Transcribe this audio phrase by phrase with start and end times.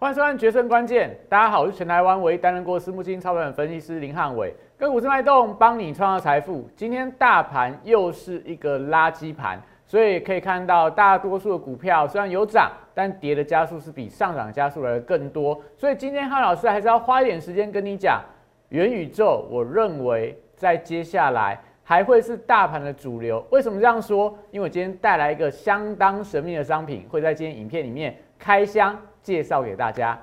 [0.00, 6.66] 欢迎收看《决胜关键》，大家好，我是全台湾唯一担任过私募基金操盘分析师林汉伟，跟股市脉动帮你创造财富。
[6.74, 15.60] 今天大盘又是一个垃圾盘，所以可以看到大多数的股票虽然有涨，但跌的加速是比上涨加速来的更多。
[15.76, 18.22] 所以今天汉老师还是要花一点时间跟你讲
[18.70, 19.46] 元宇宙。
[19.50, 23.44] 我认为在接下来还会是大盘的主流。
[23.50, 24.34] 为什么这样说？
[24.50, 28.98] 因为我今天带来一个相当神秘的商品，会在今天影片里面开箱。
[29.22, 30.18] 介绍给大家。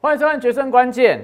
[0.00, 1.18] 欢迎收看《决胜关键》。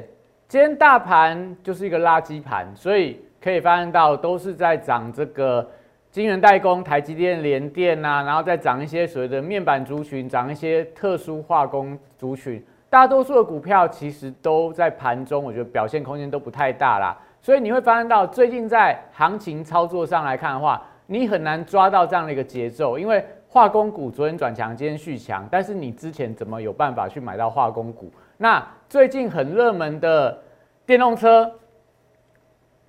[0.49, 5.71] 今天大盘就是一个垃圾盘，所以可以发现到都是在涨这个。
[6.11, 12.61] 晶圆代工、台积电、联电呐，然后再涨一些所谓的面板族群，涨一些特殊化工族群。
[12.89, 17.17] 大多数的股票其实都在盘中，我觉得表现空间都不太大啦。
[17.41, 28.13] 所以你会发现到最近在行情操作上来看的话，你很难抓到这样的一个节奏，因为化工股昨天转强，今天续强，但是你之前怎么有办法去买到化工股？
[28.37, 30.37] 那最近很热门的
[30.85, 31.49] 电动车。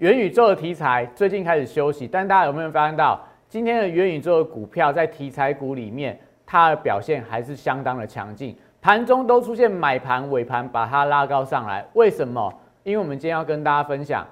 [0.01, 11.85] 元宇宙的题材最近开始休息，但大家有没有发现到今天的元宇宙的股票在题材股里面，它的表现还是相当的强劲，盘中都出现买盘尾盘把它拉高上来。
[11.93, 12.51] 为什么？
[12.81, 14.25] 因为我们今天要跟大家分享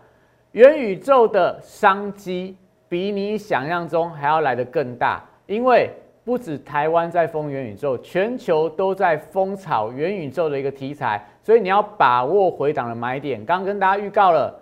[0.54, 5.88] 元宇宙的商机比你想象中还要来得更大，因为
[6.26, 13.46] 不止台湾在封元宇宙，全球都在风炒元宇宙的一个题材，所以你要把握回档的买点。
[13.46, 14.60] 刚跟大家预告了。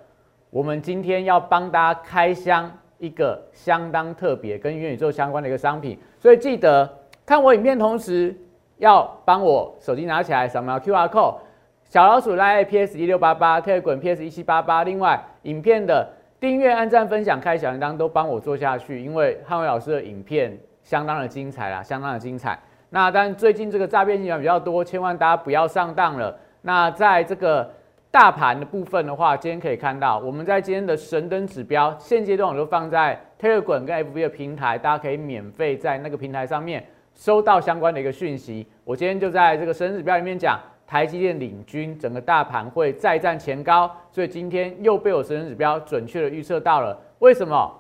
[0.49, 6.89] 我们今天要帮大家开箱一个相当特别、跟元宇宙相关的一个商品，所以记得
[7.25, 8.33] 看我影片同时
[8.77, 11.35] 要帮我手机拿起来扫描 QR code，
[11.83, 14.85] 小老鼠拉 A P S 一六八八，特滚 P S 一七八八。
[14.85, 16.07] 另外，影片的
[16.39, 22.57] 订阅、按赞、分享、开小铃铛都帮我做下去，因为汉伟老师的影片相当的精彩啦，相当的精彩。
[22.89, 26.39] 那但最近这个诈骗集团比较多，千万大家不要上当了。
[26.61, 27.69] 那在这个。
[28.17, 36.83] 大盘的部分的话，今天可以看到，我们在今天的神灯指标，现阶段我都放在 Telegram 跟 FB 的平台，大家可以免费在那个平台上面
[37.13, 38.65] 收到相关的一个讯息。
[38.83, 46.99] 我今天就在这个神指标里面讲，台积电领军，整个大盘会再战前高，所以今天又被我神指标准确的预测到了。
[47.19, 47.71] 为什么？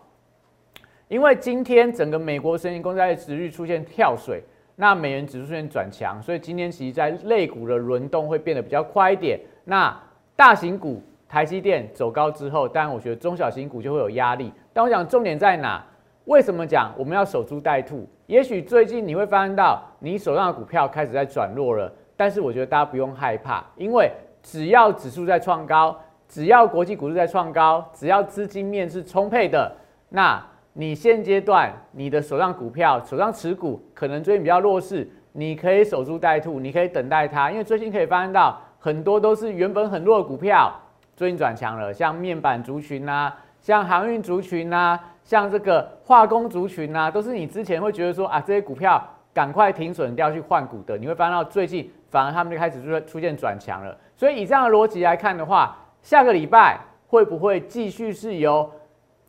[1.07, 4.43] 因为今天整个美国生意公债值率出现跳水，
[4.75, 9.39] 那美元指数出现转强，所以今天其实在类股的轮动会变得比较快一点。
[9.63, 9.99] 那
[10.37, 14.53] 大型股台积电走高之后，当然我觉得中小型股就会有压力。
[14.71, 15.83] 但我讲重点在哪？
[16.25, 18.07] 为什么讲我们要守株待兔？
[18.27, 24.11] 也许最近你会发现到你手上的股票开始在转弱了，但是我觉得大家不用害怕，因为
[24.43, 29.75] 只要指数在创高，只要国际股市在创高，只要资金面是充沛的，
[30.09, 30.39] 那
[30.73, 38.61] 你现阶段你的手上股票手上持股可能最近比较弱势，你可以守株待兔，你可以等待它，因为最近可以发现到。
[38.79, 40.71] 很多都是原本很弱的股票，
[41.15, 53.97] 最近转强了，像面板族群呐，像航运族群呐，像这个化工族群呐，都是你之前会觉得说啊，这些股票赶快停损掉去换股的，你会发现到最近反而他们就开始出出现转强了。
[54.15, 58.69] 所以以这样的逻辑来看的话，下个礼拜会不会继续是由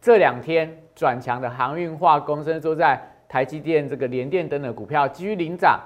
[0.01, 5.81] 这两天转强的航运、化工，甚至说在台积电、这个联电等等股票继续领涨？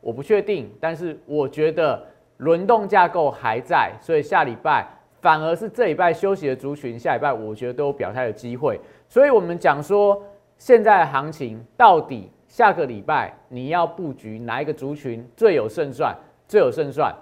[0.00, 2.06] 我不确定，但是我觉得。
[2.42, 4.84] 轮动架构还在，所以下礼拜
[5.20, 8.80] 反而是这礼拜休息的族群，下礼拜我觉得都有表态的机会。
[9.08, 10.20] 所以我们讲说，
[10.58, 16.12] 现在的行情到底下个礼拜你要布局哪一个族群最有胜算？
[16.48, 17.14] 最有胜算，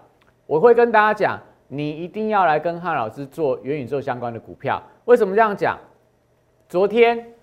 [0.46, 1.38] 我会跟大家讲，
[1.68, 4.82] 你一定要来跟汉老师做元宇宙相关的股票。
[5.04, 5.78] 为什么这样讲？
[6.66, 7.34] 昨天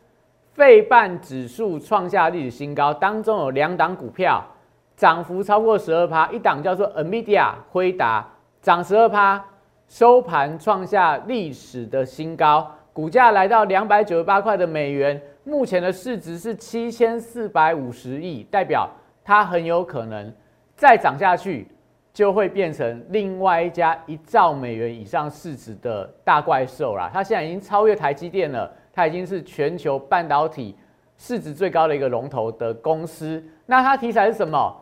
[0.54, 4.44] 费半指数创下历史新高，当中有两档股票。
[4.98, 8.28] 涨幅超过十二趴，一档叫做 Nvidia 辉达，
[8.64, 9.46] 涨十二趴，
[9.88, 18.90] 收盘创下历史的新高，股价来到两百九十八块的美元，目前的市值是七千四百五十亿，代表
[19.24, 20.34] 它很有可能
[20.76, 21.68] 再涨下去，
[22.12, 27.08] 就会变成另外一家一兆美元以上市值的大怪兽啦。
[27.14, 30.76] 它现在已经超越台积电了，它已经是全球半导体
[31.18, 33.44] 市值最高的一个龙头的公司。
[33.68, 34.76] 那它题材是什么？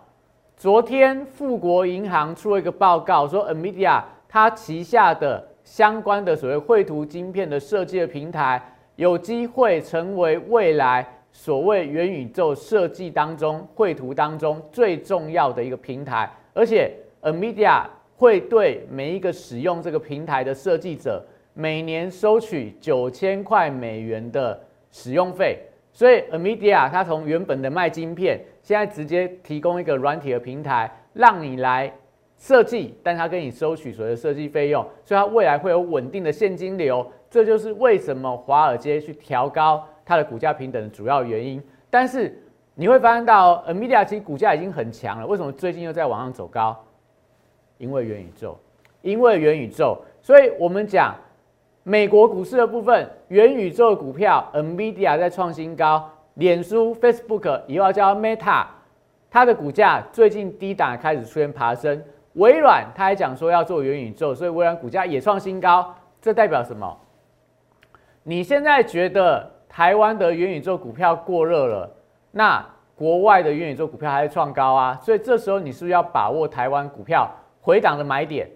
[0.58, 8.62] 昨天富国银行出了一个报告，说 Nvidia 它旗下的相关的所谓绘图晶片的设计的平台，
[8.96, 16.32] 有机会成为未来所谓元宇宙设计当中绘图当中最重要的一个平台。
[16.54, 16.90] 而且
[17.22, 17.84] ，NVIDIA
[18.16, 21.22] 会对每一个使用这个平台的设计者
[21.54, 24.58] 每年收取九千块美元的
[24.90, 25.60] 使用费。
[25.92, 31.94] 所以，NVIDIA 它从原本的卖晶片，现在直接提供一个软体的平台，让你来
[32.36, 37.06] 设计，但它跟你收取所谓的设计费用，所以它未来会有稳定的现金流。
[37.30, 41.62] 这就是为什么华尔街去调高它的股价平等的主要原因。
[41.92, 42.36] 但是
[42.74, 46.76] 你会发现到，NVIDIA 其实股价已经很强了，为什么最近又在往上走高？
[47.78, 48.58] 因为元宇宙，
[49.04, 51.16] 因为元宇宙，所以我们讲。
[51.88, 58.66] 美国股市的部分，元宇宙股票，NVIDIA 在创新高，脸书 Facebook 以后叫 Meta，
[59.30, 62.02] 它的股价最近低档开始出现爬升。
[62.34, 65.96] 微软它还讲说要做元宇宙，所以微软股价也创新高。
[66.22, 66.98] 这代表什么？
[68.24, 71.90] 你现在觉得台湾的元宇宙股票过热了，
[72.32, 72.66] 那
[72.96, 75.00] 国外的元宇宙股票还在创高啊？
[75.02, 77.30] 所以这时候你是不是要把握台湾股票
[77.62, 78.50] 回档的买点？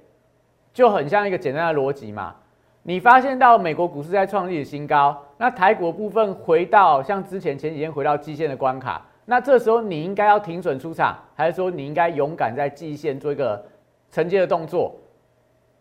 [0.74, 2.36] 就很像一个简单的逻辑嘛。
[2.84, 13.64] 你发现到美国股市在创历史新高，那台股部分回到像之前前几天回到季线的关卡，那这时候你应该要停损出场，还是说你应该勇敢在季线做一个
[14.12, 14.94] 承接的动作？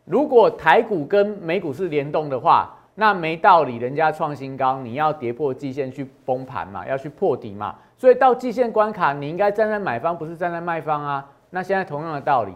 [0.04, 11.28] 如果台股跟美股是联动的话，那没道理，人家创新高，你要跌破季线去崩盘嘛，要去破底嘛，所以到季线关卡，你应该站在买方，不是站在卖方啊。
[11.50, 12.52] 那现在同样的道理，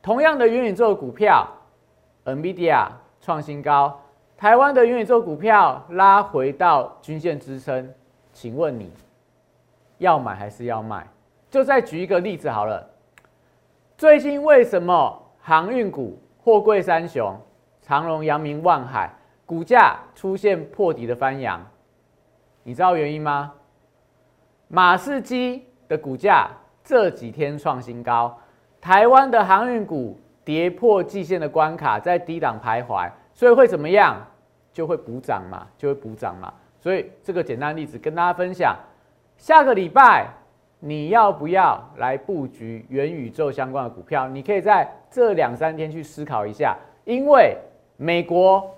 [0.00, 1.46] 同样的元宇宙股票
[2.24, 2.86] ，NVIDIA。
[3.24, 4.00] 创新高，
[4.42, 7.88] 台湾的元宇宙股票拉回到均线支撑，
[8.32, 8.90] 请问你
[9.98, 11.06] 要买还是要卖？
[11.48, 12.84] 就再举一个例子好了，
[13.96, 17.40] 最近为什么航运股货柜三雄
[17.82, 19.08] 长荣、阳明、万海
[19.46, 21.64] 股价出现破底的翻扬？
[22.64, 23.52] 你知道原因吗？
[24.66, 26.50] 马士基的股价
[26.82, 28.36] 这几天创新高，
[28.80, 30.18] 台湾的航运股。
[30.44, 34.16] 跌破季线的关卡，在低档徘徊，所以会怎么样？
[34.72, 36.52] 就会补涨嘛，就会补涨嘛。
[36.80, 38.76] 所以这个简单例子跟大家分享。
[39.36, 40.28] 下个礼拜
[40.80, 44.28] 你要不要来布局元宇宙相关的股票？
[44.28, 47.56] 你可以在这两三天去思考一下，因为
[47.96, 48.68] 美国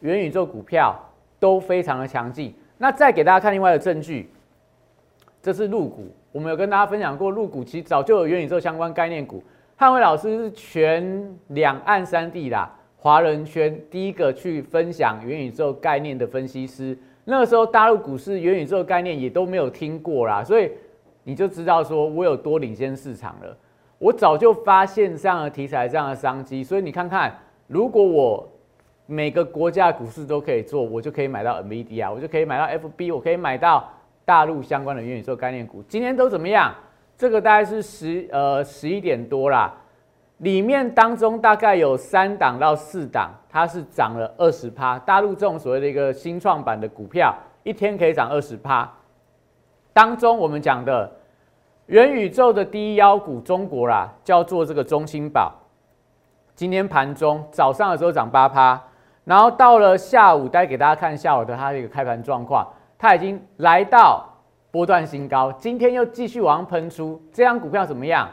[0.00, 0.94] 元宇宙股票
[1.38, 2.54] 都非常的强劲。
[2.76, 4.30] 那再给大家看另外的证据，
[5.40, 9.42] 这是入股，我们有跟大家分享过，入股其实早就有元宇宙相关概念股。
[9.76, 12.70] 汉伟老师是全两岸三地啦，
[13.04, 16.96] 华人圈第一个去分享元宇宙概念的分析师。
[17.26, 20.72] 那个时候大陆股市元宇宙概念也都没有听过啦，所以
[21.22, 23.54] 你就知道说我有多领先市场了。
[23.98, 28.48] 我早就发现这样的题材、这样的商机，所以你看看，如果我
[29.04, 33.86] 每个国家股市都可以做，我就可以买到 NVIDIA，我就可以买到 FB，我可以买到
[34.24, 35.82] 大陆相关的元宇宙概念股。
[35.82, 36.74] 今天都怎么样？
[37.18, 39.74] 这个大概是十呃十一点多啦，
[40.38, 44.98] 里面当中大概有三档到四档，它是涨了二十趴。
[44.98, 48.90] 大陆这种所谓的一个新创板的股票，一天可以涨二十趴。
[49.92, 51.10] 当中我们讲的
[51.86, 55.52] 元宇宙的第一妖股中国啦，叫做这个中芯宝。
[56.54, 58.80] 今天盘中早上的时候涨八趴，
[59.24, 62.66] 然后到了下午，待给大家看下午的它的一个开盘状况，
[62.98, 64.30] 它已经来到。
[64.70, 68.28] 波段新高，今天又继续往上喷出，这张股票怎么样？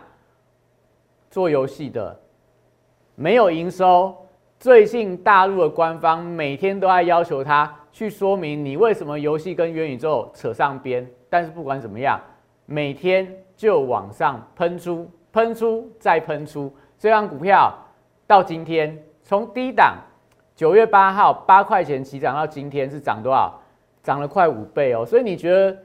[1.31, 2.15] 做游戏的
[3.15, 4.15] 没有营收，
[4.59, 12.19] 最近大陆的官方每天都在要求他去说明你为什么游戏跟元宇宙扯上边，但是不管怎么样，
[12.65, 17.73] 每天就往上喷出，喷出再喷出，这张股票
[18.27, 19.95] 到今天从低档
[20.55, 23.57] 九月八号八块钱起涨到今天是涨多少？
[24.03, 25.77] 涨了快五倍哦，所以你觉得？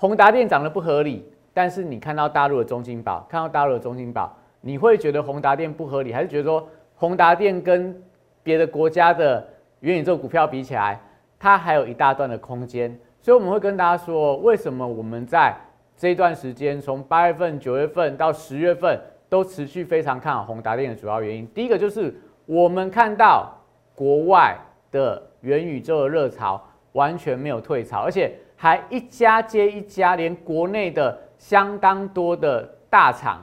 [0.00, 7.94] 宏达电涨得不合理，但是你看到大陆的中金宝，看到大陆的中金宝，你会觉得宏达电不合理，还是觉得说宏达电跟
[8.42, 9.46] 别的国家的
[9.80, 11.00] 元宇宙股票比起来，
[11.38, 12.98] 它还有一大段的空间？
[13.20, 15.54] 所以我们会跟大家说，为什么我们在
[15.96, 21.46] 这一段时间，从八月份、九月份到十月份，都持续非常看好宏达电的主要原因。
[21.48, 22.14] 第一个就是
[22.46, 23.52] 我们看到
[23.94, 24.56] 国外
[24.90, 26.62] 的元宇宙的热潮
[26.92, 28.32] 完全没有退潮，而且。
[28.60, 33.40] 还一家接一家，连国内的相当多的大厂、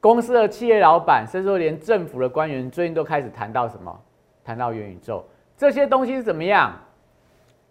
[0.00, 4.00] 公司的企业老板，甚至说连政府的官员，最近都开始谈到什么？
[4.44, 5.24] 谈到元宇宙
[5.56, 6.72] 这些东西是怎么样？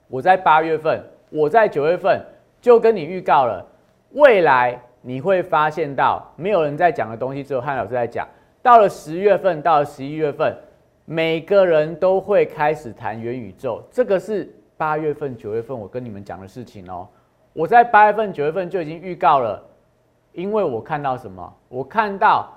[0.07, 2.22] 我在八月份，我在九月份
[2.62, 3.65] 就跟你预告了，
[4.12, 8.27] 未来你会发现到没有人在讲的东西，只有汉老师在讲。
[8.62, 10.55] 到了十月份，到了十一月份，
[11.05, 14.53] 每个人都会开始谈元宇宙，这个是。
[14.79, 17.07] 八月份、九月份，我跟你们讲的事情哦，
[17.51, 19.60] 我在八月份、九月份就已经预告了，
[20.34, 21.53] 因为我看到什么？
[21.69, 22.53] 我看到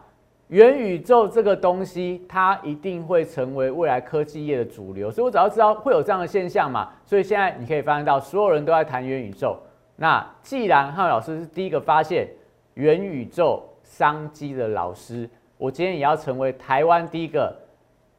[0.48, 9.56] 元宇宙这个东西，它一定会成为未来科技业的主流，所以我只要知道会有这样的现象嘛，所以现在你可以发现到所有人都在谈元宇宙。
[9.96, 12.26] 那既然汉老师是第一个发现
[12.74, 17.54] 元宇宙商机的老师，我今天也要成为台湾第一个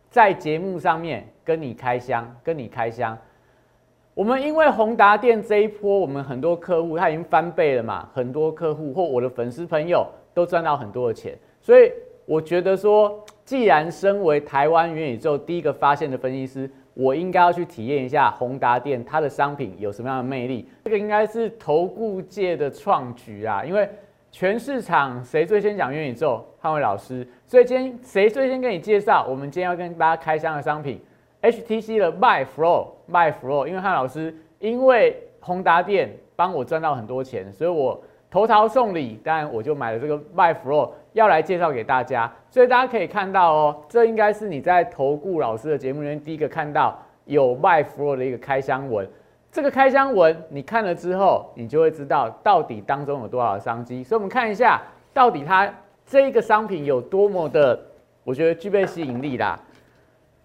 [0.09, 3.17] 在节目上面跟你开箱，跟你开箱。
[4.21, 11.91] 我们因为宏达电这一波，我们很多客户他已经翻倍了嘛，很多客户或我的粉丝朋友都赚到很多的钱，所以。
[12.27, 20.69] 我觉得说，既然身为台湾元宇宙第一个发现的分析师，我应该要去体验一下宏达电它的商品有什么样的魅力。
[20.85, 23.89] 这个应该是投顾界的创举啊，因为
[24.31, 26.45] 全市场谁最先讲元宇宙？
[26.59, 27.27] 汉伟老师。
[27.47, 29.25] 所以今天谁最先跟你介绍？
[29.27, 31.01] 我们今天要跟大家开箱的商品
[31.41, 33.67] ，HTC 的 My Flow，My Flow。
[33.67, 38.01] 因为汉老师因为宏达电帮我赚到很多钱，所以我。
[38.33, 42.33] 投桃送礼，当然我就买了这个 My Flow，要来介绍给大家。
[42.49, 49.05] 所以大家可以看到哦，这应该是你在投顾老师的节目里面第一个看到有 My Flow 的一个开箱文。
[49.51, 54.01] 这个开箱文你看了之后，你就会知道到底当中有多少商机。
[54.01, 54.81] 所以我们看一下，
[55.13, 55.69] 到底它
[56.05, 57.77] 这一个商品有多么的，
[58.23, 59.59] 我觉得具备吸引力啦。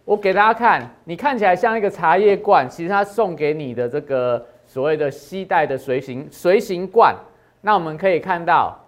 [0.06, 7.12] 我给大家看，你看起来像一个茶叶罐，其实它送给你的这个所谓的吸带的随行随行罐。
[7.60, 8.78] 那我们可以看到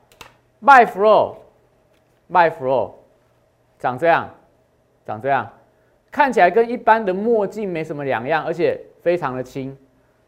[0.63, 2.93] ，My Flow，My Flow，
[3.81, 4.31] 长这样，
[5.05, 5.51] 长这样，
[6.09, 9.77] 看起来跟一般的墨镜没什么两样，而且非常的轻，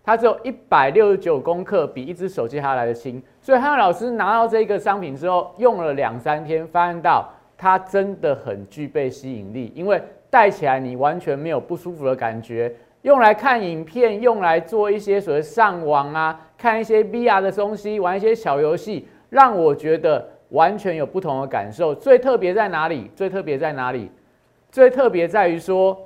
[0.02, 3.22] 它只有一百六十九公克，比一只手机还要来的轻。
[3.40, 12.72] 所以汉老师拿到这个商品之后，用了两三天，发现到它真的很具备吸引力，因为戴起来你完全没有不舒服的感觉。
[13.02, 21.94] 用来看影片，用来做一些所谓上网啊，看一些 VR 的东西，玩一些小游戏，让我觉得完全有不同的感受。
[21.94, 23.10] 最特别在哪里？
[23.16, 24.10] 最特别在哪里？
[24.70, 25.98] 最特别在于说，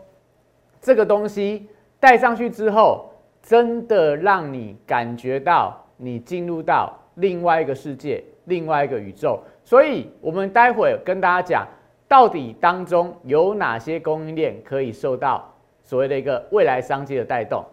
[0.80, 3.10] 这个东西戴上去之后，
[3.42, 9.40] 真的让你感觉到你进入到另外一个世界，另外一个宇宙。
[9.64, 11.66] 所以，我们待会跟大家讲，
[12.14, 15.52] 到底当中有哪些供应链可以受到。
[15.82, 17.64] 所谓的一个未来商机的带动，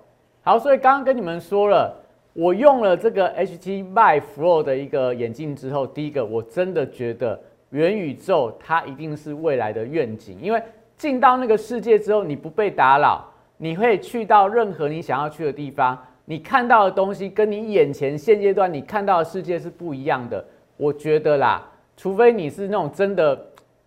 [0.41, 1.95] 好，所以刚刚跟你们说了，
[2.33, 10.60] 我用了这个 HT My Flow 的一个眼镜之后，第一个我真的觉得元宇宙它一定是未来的愿景，因为
[10.98, 13.24] 进到那个世界之后，你不被打扰，
[13.57, 15.95] 你会去到任何你想要去的地方，
[16.25, 20.43] 你看到的东西跟你眼前现阶段你看到的世界是不一样的。
[20.77, 21.63] 我觉得啦，
[21.95, 23.36] 除非你是那种真的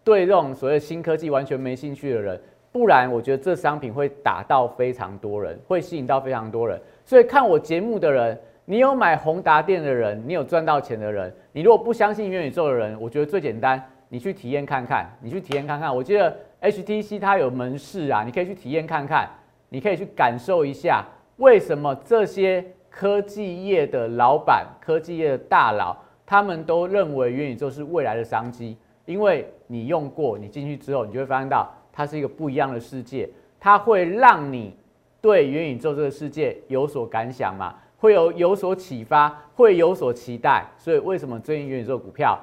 [0.04, 2.40] 对这种所谓新科技完全没兴趣的人。
[2.70, 6.80] 不然，我觉得这商品会打到非常多人，会吸引到非常多人。
[7.04, 15.94] 所以看我节目的人，你有买宏达电的人，你有赚到钱的人，你如果不相信元宇宙的人，我觉得最简单，你去体验看看，你去体验看看。
[15.94, 19.28] 我记得 HTC 它有门市啊，你可以去体验看看，
[19.68, 21.04] 你可以去感受一下，
[21.37, 25.96] 为什么这些科技业的老板、科技业的大佬，
[26.26, 31.69] 他们都认为元宇宙是未来的商机，因为你用过，你进去之后，你就会发现到。
[31.97, 33.28] 它是一个不一样的世界，
[33.61, 34.76] 它会让你
[35.21, 37.73] 对元宇宙这个世界有所感想嘛？
[37.99, 40.66] 会有有所启发，会有所期待。
[40.76, 42.37] 所以为什么最近元宇宙股票，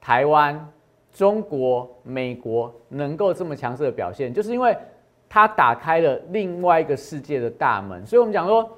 [0.00, 0.68] 台湾、
[1.12, 4.76] 中国、美国能够这么强势的表现，就是因为
[5.28, 8.04] 它打开了另外一个世界的大门。
[8.04, 8.68] 所以我们讲说，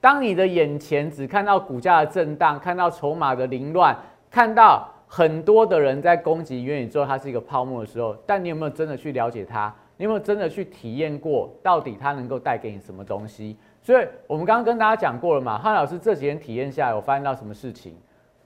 [0.00, 3.96] 当你的眼前只看到股价的震荡，看到筹码的凌乱，
[4.28, 4.92] 看到。
[5.08, 9.74] 很多的人在攻击元宇宙，它是一个泡沫的时候，但你有没有真的去了解它？
[9.96, 13.56] 你有没有真的去体验过，到底它能够带给你什么东西？
[13.82, 17.96] 所以我们刚刚跟大家讲过了嘛，汉老师这几天体验下来，我发现到什么事情？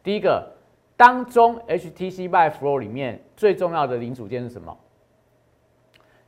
[0.02, 0.50] 第一个，
[0.96, 4.74] 当中 HTC Vive Pro 里面最重要的零组件是什么？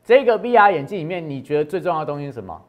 [0.03, 2.61] 这个 VR 眼镜里面，你觉得最重要的东西是什么？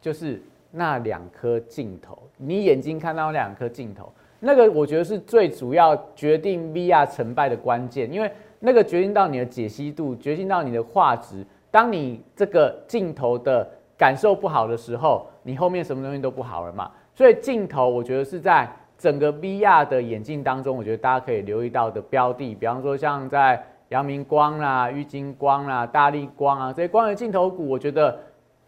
[0.00, 4.12] 就是那两颗镜头，你眼睛看到那两颗镜头。
[4.40, 8.30] 那个我觉得是最主要决定 VR 成败的关键，因为
[8.60, 11.44] 那个决定到你的解析度，决定到你的画质。
[11.70, 16.90] 当你这个镜头的感受不好的时候，你后面什么东西都不好了嘛。
[17.14, 28.16] 所以镜头我觉得是在整个 VR 的眼镜当中，我觉得大家可以留意到的标的，比方说像在阳明光啦、玉晶光啦、大力光啊这些光学镜头股，我觉得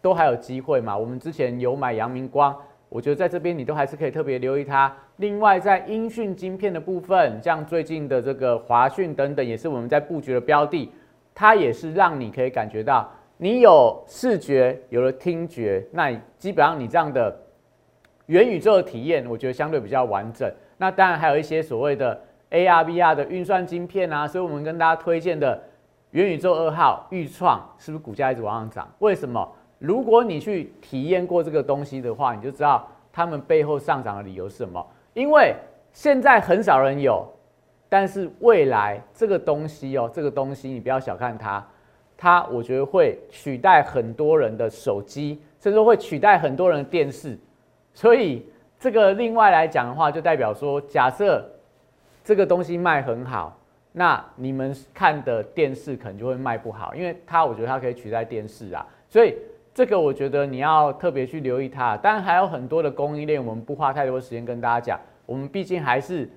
[0.01, 0.97] 都还有机会嘛。
[0.97, 2.53] 我们之前有买阳明光。
[2.91, 4.93] 我觉得在这边你都还是可以特别留意它。
[5.15, 10.91] 另外，在音讯晶片的部分，像最近的这个华讯等等，也是我们在布局的标的。
[11.33, 17.33] 它也是让你可以感觉到，你有视觉，有了听觉，那基本上你这样的
[18.25, 20.51] 元宇宙的体验，我觉得相对比较完整。
[20.77, 22.19] 那当然还有一些所谓的
[22.49, 25.57] AR、VR 的运算晶片啊，所以我们跟大家推荐的
[26.11, 28.93] 元宇宙二号预创，是不是股价一直往上涨？
[28.99, 29.49] 为什么？
[29.81, 34.85] 如果你去体验过这个东西的话，你就知道他们背后上涨的理由是什么。
[35.15, 35.55] 因为
[35.91, 37.27] 现在很少人有，
[37.89, 41.65] 但是未来这个东西哦，这个东西你不要小看它，
[42.15, 47.35] 它我觉得会取代很多人的手机，甚至会取代很多人的电视。
[47.91, 48.45] 所以
[48.79, 51.43] 这个另外来讲的话，就代表说，假设
[52.23, 53.57] 这个东西卖很好，
[53.93, 59.35] 那你们看的电视可能就会卖不好，因为它我觉得它可以取代电视啊，所以。
[59.73, 64.99] 这个我觉得你要特别去留意它，当然还有很多的供应链，我们不花太多时间跟大家讲。
[65.25, 66.29] 我们毕竟还是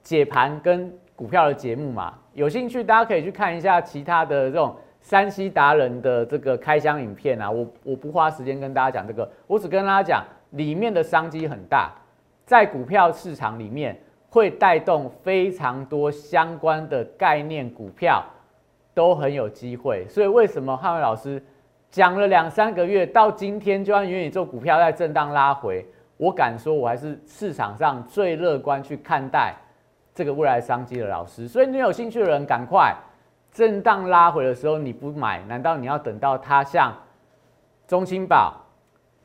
[0.00, 7.50] 解盘跟股票的节目嘛，有兴趣大家可以去看一下其他的这种山西达人的这个开箱影片啊。
[7.50, 11.92] 我我不花时间跟大家讲这个，我只跟大家讲里面的商机很大，
[12.44, 18.24] 在股票市场里面会带动非常多相关的概念股票
[18.94, 20.06] 都很有机会。
[20.08, 21.42] 所以为什么汉伟老师？
[21.90, 25.84] 讲了两三个月，到今天就按元宇宙股票在震荡拉回，
[26.18, 29.54] 我敢说，我还是市场上最乐观去看待
[30.14, 31.48] 这个未来商机的老师。
[31.48, 32.94] 所以你有兴趣的人，赶快
[33.50, 36.94] 震荡拉回的时候你不买，难道你要等到它像
[37.86, 38.54] 中青宝、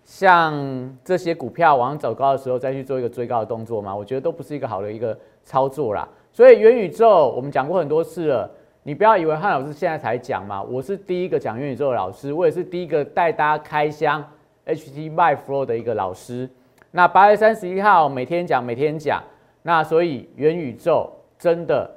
[0.05, 3.93] 像这些股票往上走高的时候再去做一个追高的动作吗？
[3.93, 6.07] 我觉得都不是一个好的一个操作啦。
[6.31, 8.49] 所以元宇宙我们讲过很多次了。
[8.85, 14.21] 你不要以为汉老师现在才讲嘛，我是第一个讲元宇宙的老师，我也是第一个带大家开箱
[14.65, 16.49] HT My Flow 的一个老师。
[16.91, 19.23] 那八月三十一号每天讲，每天讲。
[19.61, 21.09] 那所以元宇宙
[21.39, 21.89] 真的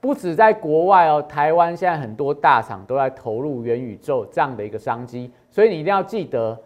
[0.00, 6.58] 不止在国外哦，台湾现在很多大厂都在投入元宇宙这样的一个商机，所以你一定要记得，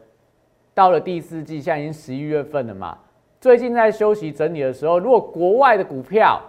[0.73, 2.97] 到了第四季，现在已经十一月份了嘛，
[3.41, 6.41] 最近在休息整理的时候，如果国外的股票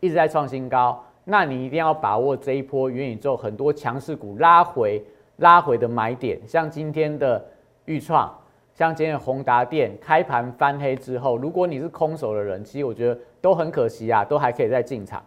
[0.00, 1.02] 一直在创新高。
[1.24, 5.02] 那你一定要把握这一波元宇宙很多强势股拉回
[5.36, 7.42] 拉回的买点，像今天的
[7.86, 8.32] 豫创，
[8.74, 15.22] 像今天的宏达电开盘翻黑之后，如果你是空手的人，其实我觉得都很可惜啊，都还可以再进场。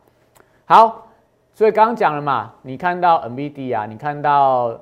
[0.65, 1.08] 好，
[1.54, 4.80] 所以刚刚讲了嘛，你看到 NVD 啊，你看到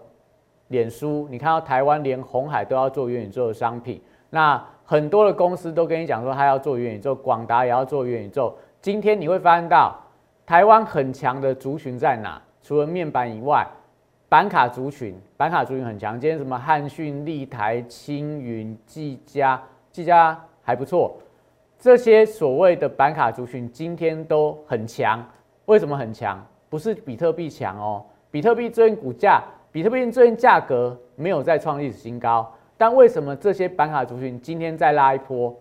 [0.67, 9.95] 脸书，你看到台湾连红海都要做元宇宙的商品，那很多的公司都跟你讲说他要做元宇宙，广达也要做元宇宙，今天你会发现到。
[10.45, 12.39] 台湾很强的族群在哪？
[12.62, 13.65] 除了面板以外，
[14.29, 16.19] 板卡族群，板卡族群很强。
[16.19, 19.60] 今天什么汉讯、立台、青云、技嘉，
[19.91, 21.17] 技嘉还不错。
[21.79, 25.23] 这些所谓的板卡族群今天都很强。
[25.65, 26.39] 为什么很强？
[26.69, 28.05] 不是比特币强哦。
[28.29, 32.53] 比特币最近股价，比特币最近价格没有再创历史新高。
[32.77, 35.55] 但为什么这些板卡族群今天再拉一波？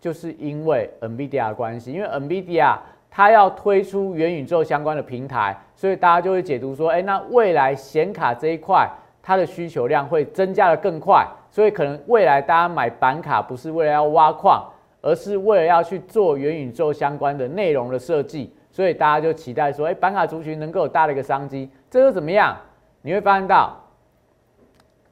[0.00, 2.78] 就是因为 NVIDIA 的关系，因为 NVIDIA。
[3.16, 8.90] 它要推出元宇宙相关的平台，所以大家就会解读说，哎，那未来显卡这一块
[9.22, 14.68] 它的需求量会增加的更快，所以可能未来大家买板卡不是为了要挖矿，
[15.00, 22.56] 而是为了要去做元宇宙相关的内容的设计，所以大家就期待说，哎，板卡族群能够有大的一个商机，这又怎么样？
[23.00, 23.80] 你会发现到，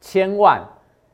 [0.00, 0.60] 千万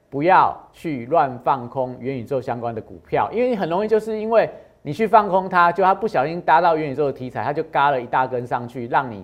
[0.08, 4.48] 不要去乱放空元宇宙相关的股票，因为你很容易就是因为。
[4.88, 9.22] 你去放空它，就它不小心搭到元宇宙的题材，它就嘎了一大根上去，让你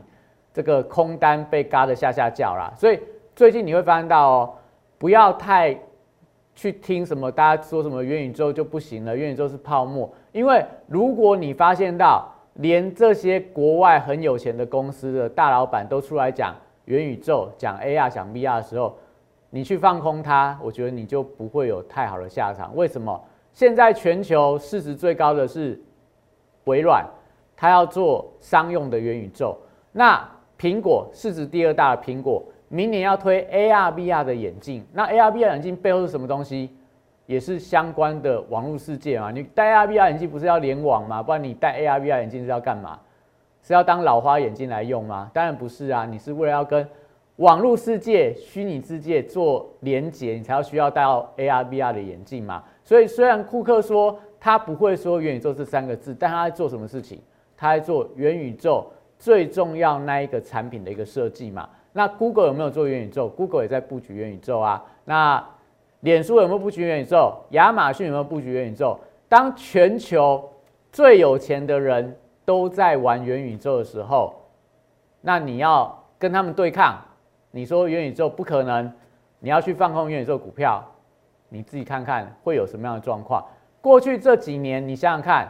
[0.53, 2.71] 这个空单被嘎的下下叫啦。
[2.77, 3.01] 所以
[3.35, 4.55] 最近你会发现到哦，
[4.99, 5.75] 不要太
[6.55, 10.07] 去听什么大家说什么元宇宙就不行了，元宇宙是泡沫。
[10.33, 18.95] 因为如果你发现到连这些国外很有钱的公司的大老板都出来讲元宇宙、讲 AR、讲 VR 的时候，
[19.49, 22.77] 你去放空它，我觉得你就不会有太好的下场。
[22.77, 23.19] 为什么？
[23.55, 25.81] 现在全球市值最高的是
[26.65, 27.07] 微软，
[27.57, 29.57] 它要做商用的元宇宙。
[29.93, 34.85] 那苹果市值第二大的苹果，明年要推 AR、VR 的眼镜。
[34.93, 36.77] 那 AR、VR 眼镜背后是什么东西？
[37.27, 39.31] 也是相关的网络世界嘛？
[39.31, 41.23] 你戴 AR、VR 眼镜不是要联网吗？
[41.23, 42.99] 不然你戴 AR、VR 眼镜是要干嘛？
[43.63, 45.31] 是要当老花眼镜来用吗？
[45.33, 46.05] 当然不是啊！
[46.05, 46.87] 你是为了要跟
[47.37, 52.63] 网络世界、虚拟世界做连接，你才要需要戴 AR、VR 的眼镜嘛？
[52.85, 57.21] 所以，虽然库克说他不会说元宇宙这三个字，但他在做什么事情？
[57.57, 58.87] 他在做元宇宙
[59.19, 61.69] 最重要那一个产品的一个设计嘛。
[61.93, 64.85] 那 Google 有没有做元宇宙？Google 也在布局元宇宙啊。
[65.05, 65.45] 那
[66.01, 67.35] 脸书有没有布局元宇宙？
[67.51, 68.99] 亚马逊有没有布局元宇宙？
[69.29, 70.53] 当全球
[70.93, 74.35] 最有钱的人都在玩元宇宙的时候，
[75.21, 77.01] 那你要跟他们对抗，
[77.55, 78.93] 你说元宇宙不可能，
[79.39, 80.85] 你要去放空元宇宙股票？
[81.49, 83.47] 你自己看看会有什么样的状况？
[83.81, 85.49] 过去这几年，你想想看，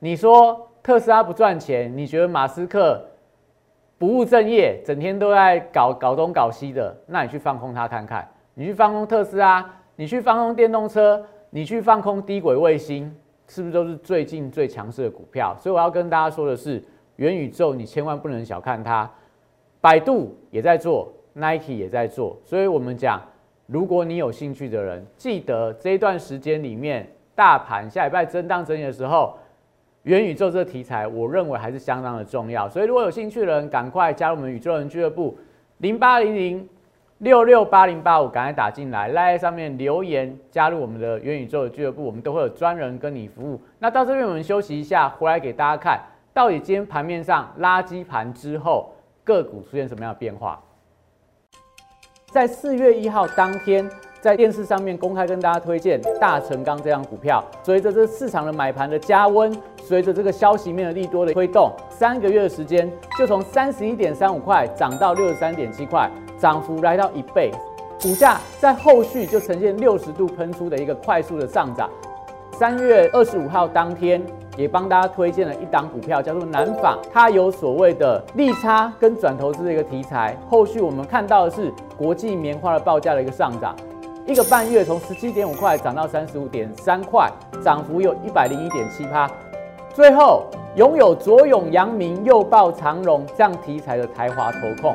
[0.00, 3.00] 你说特斯拉不赚钱，你觉得马斯克
[3.96, 8.28] 不务正业，整天都在搞搞东搞西的，那你去放空它看看。
[8.54, 9.64] 你去放空特斯拉，
[9.94, 13.14] 你去放空电动车，你去放空低轨卫星，
[13.46, 15.56] 是不是都是最近最强势的股票？
[15.60, 16.82] 所以我要跟大家说的是，
[17.14, 19.08] 元宇宙你千万不能小看它。
[19.80, 23.20] 百度也在做，Nike 也在做，所以我们讲，
[23.66, 29.36] 如果你有兴趣的人，记得这一段时间里面，大盘下礼拜震荡整理的时候，
[30.04, 32.66] 元宇宙这个题材，我认为还是相当的重要。
[32.68, 35.36] 所以如果有兴趣的人，赶快加入我们宇宙人俱乐部，
[35.78, 36.68] 零八零零。
[37.18, 43.58] 六六八零八五，赶快打进来，赖在上面留言加入我们的元宇宙的俱乐部，我们都会有专人跟你服务。
[43.78, 45.98] 那到这边我们休息一下，回来给大家看
[46.34, 48.92] 到底今天盘面上垃圾盘之后
[49.22, 50.60] 个股出现什么样的变化。
[52.34, 53.88] 在四月一号当天，
[54.20, 66.10] 在电视上面公开跟大家推荐大成钢这张股票，随着这市场的买盘的加温，随着这个消息面的利多的推动，三个月的时间就从三十一点三五块涨到六十三点七块。
[66.36, 67.52] 涨幅来到一倍，
[68.02, 71.88] 股价在后续就呈现六十度喷出的一个快速的上涨。
[72.54, 74.22] 三月二十五号当天，
[74.56, 80.36] 也帮大家推荐了一档股票，叫做南纺，它有所谓的利差跟转投资的一个题材。
[80.48, 83.74] 后续我们看到的是国际棉花的报价的一个上涨，
[84.24, 87.28] 一个半月从十七点五块涨到三十五点三块，
[87.60, 89.28] 涨幅有一百零一点七趴。
[89.92, 90.44] 最后
[90.76, 94.94] 拥有左永阳明、右抱长荣这样题材的台华投控。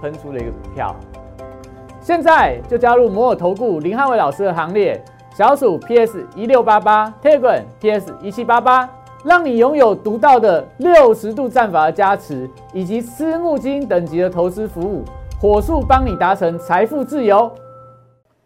[0.00, 0.96] 喷出了一个股票，
[2.00, 4.98] 现在就加入摩尔投顾林汉伟老师的行列，
[5.34, 8.88] 小鼠 PS 一六八八 tagram PS 一七八八，
[9.22, 15.04] 让你拥有独到的六十度战法的加持，以及私募金等级的投资服务，
[15.38, 17.50] 火速帮你达成财富自由。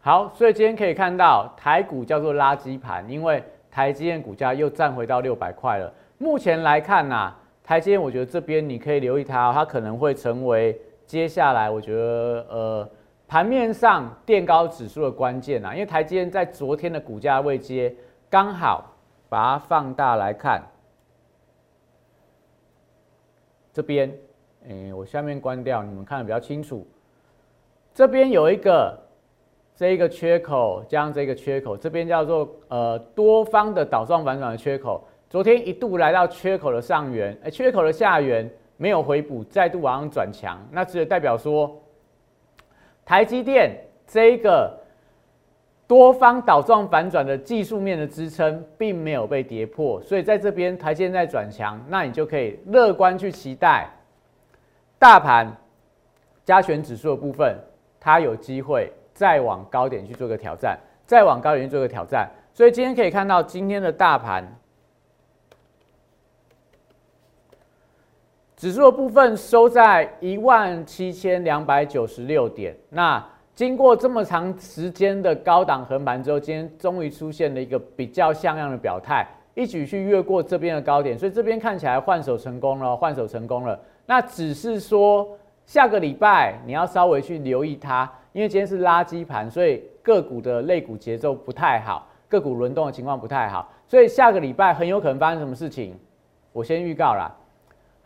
[0.00, 5.92] 好，所以今天可以看到台股叫做垃圾盘，因为台积电股价又站回到六百块了。
[6.18, 10.76] 目前来看呐，台积电我觉得这边你可以留意它，它可能会成为。
[11.14, 12.90] 接下来，我觉得呃，
[13.29, 17.94] 盘面上垫高指数的关键啊，因为台积电在昨天的股价位阶
[18.29, 18.92] 刚好
[19.29, 20.61] 把它放大来看，
[23.72, 24.12] 这边，
[24.68, 26.85] 哎，我下面关掉，你们看的比较清楚。
[27.94, 28.98] 这边有一个
[29.77, 38.50] 这一个缺口，加上这个缺口，这边叫做呃多方的倒状反转的缺口，昨天一度来到缺口的上缘，哎，缺口的下缘。
[38.76, 41.80] 没有回补，再度往上转强，那只有代表说，
[43.04, 44.76] 台积电这个
[45.87, 53.88] 多方倒状反转的技术面的支撑并没有被跌破，所以在这边台积电在转强，那你就可以乐观去期待
[54.98, 55.50] 大盘
[56.44, 57.56] 加权指数的部分，
[58.00, 62.28] 它有机会再往高点去做个挑战，再往高点去做个挑战。
[62.52, 64.44] 所以今天可以看到今天的大盘。
[68.64, 72.74] 指数的部分收在一万七千两百九十六点。
[72.88, 73.22] 那
[73.55, 83.79] 经过这么长时间的高档横盘之后，今天终于出现了一个比较像样的表态，一举去越过这边的高点，所以这边看起来换手成功了，换手成功了。
[84.07, 85.29] 那只是说
[85.66, 95.94] 下个礼拜你要稍微去留意它，因为今天是垃圾盘，所以个股的类股节奏不太好，个股轮动的情况不太好，所以下个礼拜很有可能发生什么事情，
[96.50, 97.31] 我先预告了。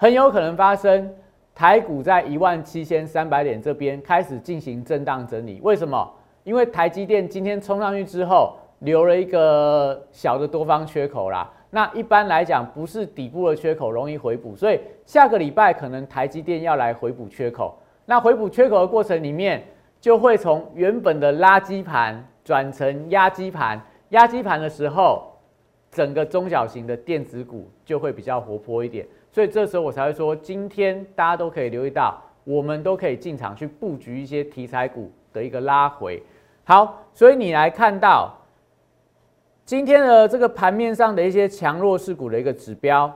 [0.01, 1.13] 很有可能发生，
[1.53, 5.59] 台股在一万七千三百点这边开始进行震荡整理。
[5.61, 6.09] 为什么？
[6.45, 11.53] 因为台积电今天冲上去之后，留了一个小的多方缺口啦。
[11.71, 17.77] 那一般来讲，不是底部的缺口容易回补，所以下个礼拜可能台积电要来回补缺口。
[18.07, 19.65] 那回补缺口的过程里面，
[20.01, 23.81] 就会从原本的垃圾盘转成压机盘。
[24.11, 25.33] 压机盘的时候，
[25.91, 29.05] 整个中小型的电子股就会比较活泼一点。
[29.31, 36.23] 所以这时候我才会说，今天大家都可以留意到，我们都可以进场去布局一些题材股的一个拉回。
[36.65, 38.35] 好，所以你来看到
[39.65, 43.13] 今天的这个盘面上的一些强弱势股的一个指标，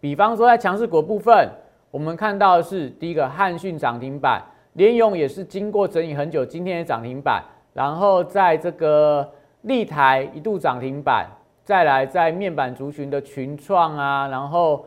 [0.00, 1.48] 比方说在强势股部分，
[1.90, 4.42] 我们看到的是第一个汉讯涨停板，
[4.72, 7.42] 联勇也是经过整理很久，今天也涨停板，
[7.72, 9.28] 然后在这个
[9.62, 11.26] 立台一度涨停板。
[11.64, 14.86] 再来在面板族群的群创啊，然后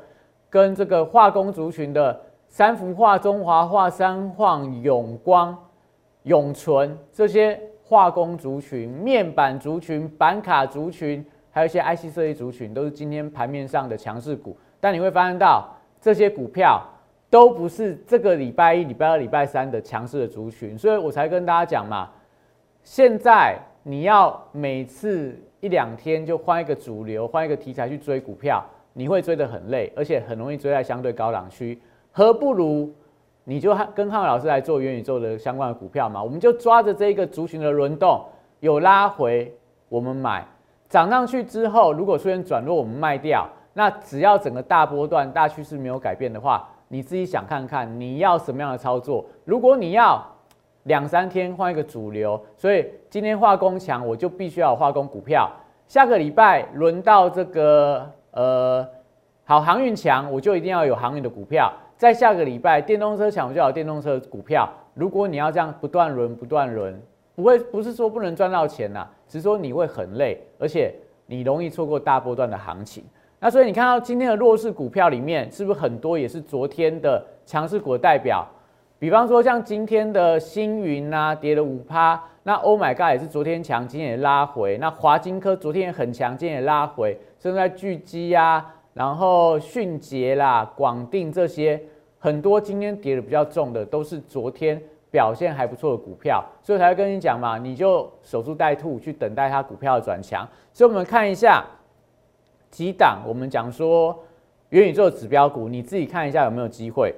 [0.50, 5.58] 跟这个化工族群的三氟化、中华化、三晃、永光、
[6.24, 14.58] 永存这些化工族群、面板族群、板卡族群，还有一些 IC 设计族群，都是今天盘面上的强势股。
[14.80, 15.68] 但你会发现到
[16.02, 16.82] 这些股票
[17.30, 22.10] 都不是这个礼拜一、礼拜二、礼拜三的强势的族群，所以我才跟大家讲嘛，
[22.84, 25.38] 现在你要每次。
[25.62, 28.64] 一两天就换一个主流，换一个题材去追股票，
[29.00, 31.80] 你会追得很累，而且很容易追在相对高档区。
[32.12, 32.94] 何不如
[33.46, 36.22] 你就跟汉伟老师来做元宇宙的相关的股票嘛？
[36.22, 38.22] 我们就抓着这一个族群的轮动，
[38.60, 39.56] 有拉回
[39.88, 40.46] 我们买，
[40.90, 43.48] 涨上去之后，如果出现转弱我们卖掉。
[43.72, 49.26] 那只要整个大波段大趋势没有改变的话，你自己想看看你要什么样的操作。
[49.46, 50.22] 如果你要。
[50.84, 55.48] 两三天换一个主流，所以今天化工强，我就必须要化工股票。
[55.88, 58.88] 下个礼拜轮到这个呃
[59.44, 61.72] 好航运强，我就一定要有航运的股票。
[61.98, 64.70] 在下个礼拜电动车强，我就有电动车股票。
[64.94, 67.02] 如果你要这样不断轮不断轮，
[67.36, 70.94] 不会不是说不能赚到钱呐，只是说你会很累，而且
[71.26, 73.04] 你容易错过大波段的行情。
[73.39, 78.48] 那所以你看到今天的弱势股票里面，是不是很多也是昨天的强势股的代表？
[79.00, 82.22] 比方说像今天的星云啊，跌了五趴。
[82.44, 84.78] 那 Oh my God 也是昨天强，今天也拉回。
[84.78, 87.18] 那华金科昨天也很强，今天也拉回。
[87.38, 91.82] 现在巨基啊，然后迅捷啦、广定这些
[92.18, 94.82] 很多今天跌的比较重的，都是昨天
[95.12, 100.48] 表现还不错的股票，所以才会跟你讲嘛，你就守株待兔，去等待它股票的转强。
[100.74, 101.64] 所以我们看一下
[102.70, 104.18] 几档，我们讲说
[104.70, 107.14] 元宇宙指标股，你自己看一下有没有机会。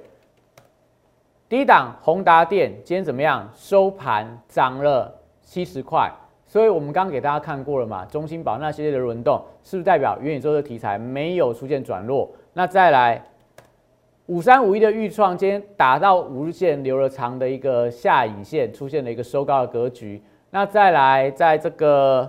[1.52, 3.46] 第一档宏达电今天怎么样？
[3.54, 6.10] 收盘涨了七十块，
[6.46, 8.06] 所以我们刚刚给大家看过了嘛？
[8.06, 12.26] 中芯宝那些的轮动，是不是代表元宇宙的题材没有出现转弱？
[12.54, 13.22] 那再来
[14.28, 20.22] 五三五一的预创，今天打到五日线留了长的一个下影线，出现了一个收高的格局。
[20.48, 22.22] 那再来，在这个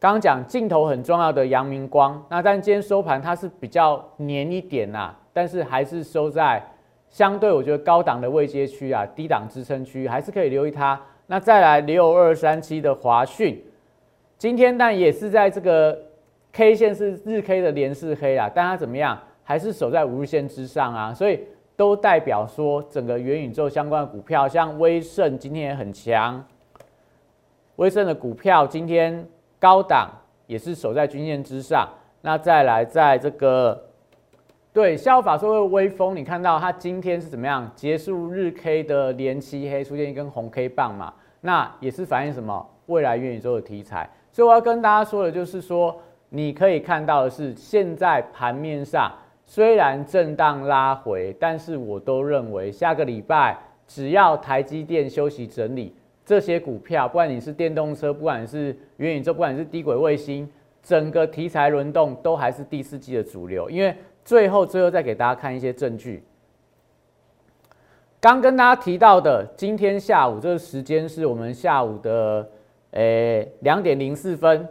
[0.00, 5.14] 刚刚讲镜头很重要的阳明光，那但今天收盘它是比较黏一点呐。
[5.32, 6.62] 但是还是收在
[7.08, 11.00] 相对我觉得高档的位阶区啊，低档支撑区还是可以留意它。
[11.26, 13.62] 那再来六二三七的华讯，
[14.36, 15.98] 今天但也是在这个
[16.52, 19.18] K 线是日 K 的连四黑啊，但它怎么样？
[19.42, 21.40] 还是守在五日线之上啊，所以
[21.76, 26.44] 都代表说整个元宇宙相关的股票，像威盛今天也很强，
[27.76, 29.26] 威盛的股票今天
[29.58, 30.10] 高档
[30.46, 31.88] 也是守在均线之上。
[32.20, 33.91] 那再来在这个。
[34.72, 41.12] 对，效法说的微风，你看到它今天是怎么样结束日 K 的连七黑，出现一根红 K 棒嘛？
[41.42, 44.08] 那也是反映什么未来元宇宙的题材。
[44.30, 45.94] 所以我要跟大家说的就是说，
[46.30, 49.12] 你可以看到的是，现在盘面上
[49.44, 53.54] 虽然震荡拉回，但是我都认为下个礼拜
[53.86, 60.48] 只要台积电休息整理，这些股票，不管你是电动车，不管是元宇宙，不管是低轨卫星，
[60.82, 63.94] 整个题材轮动都还是第四季的主流，因为。
[64.24, 66.24] 最后，最后再给大家看一些证据。
[68.20, 72.48] 刚跟大家提到的，今天下午这个时间是我们下午的，
[72.92, 74.68] 诶两点零四分。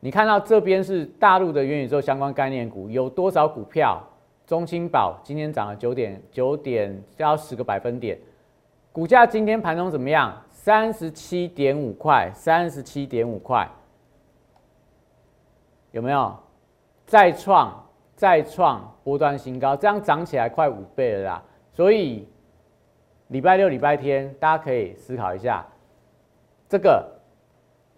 [0.00, 4.02] 你看到这边是大陆的元宇宙相关概念股，有多少股票？
[4.46, 8.18] 中青宝今天涨了九点九点，要十个百分点。
[8.92, 10.40] 股价今天盘中怎么样？
[10.50, 13.68] 三十七点五块，三十七点五块，
[15.92, 16.36] 有没有
[17.06, 17.85] 再创？
[18.16, 21.42] 再创波段新高，这样涨起来快五倍了啦！
[21.70, 22.26] 所以
[23.28, 25.64] 礼拜六、礼拜天大家可以思考一下，
[26.66, 27.06] 这个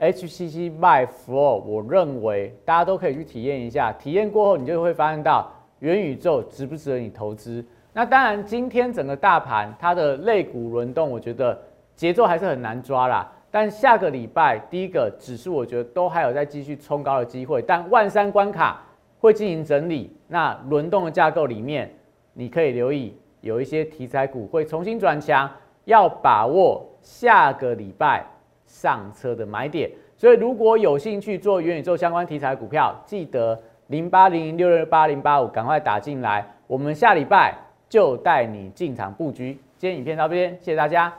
[0.01, 3.93] HCC by Flow，我认为大家都可以去体验一下。
[3.93, 7.65] 体验过后，你就会发现到元宇宙值不值得你投资。
[7.93, 11.57] 那当然，今天整个大盘它的类股轮动，我觉得
[11.95, 13.31] 节奏还是很难抓啦。
[13.53, 17.63] 但下个礼拜第一个指数，我觉得都还有在继续冲高的机会。
[17.63, 18.83] 但万三关卡。
[19.21, 21.93] 会进行整理，那轮动的架构里面，
[22.35, 25.51] 你可以留意有一些题材股会重新转强，
[25.85, 28.25] 要把握下个礼拜
[28.67, 29.91] 上车的买点。
[30.17, 37.55] 所以如果有兴趣做元宇宙相关题材股票，记得零八零零六六八零八五赶快打进来，我们下礼拜
[37.89, 39.59] 就带你进场布局。
[39.79, 41.13] 今天影片到这边，谢谢大家。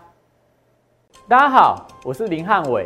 [1.27, 2.85] 大家好，我是林汉伟。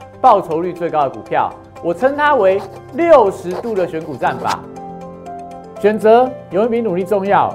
[0.21, 1.51] 报酬率最高的股票。
[1.83, 2.61] 我称它为
[2.93, 4.59] 六十度的选股战法。
[5.79, 7.51] 选择永远比努力重要。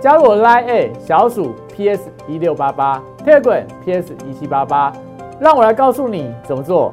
[0.00, 4.92] 加入我 Line A 小鼠 PS 一六八八，Telegram PS 一七八八，
[5.40, 6.92] 让我来告诉你怎么做。